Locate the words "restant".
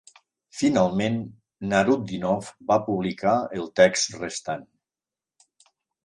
4.23-4.65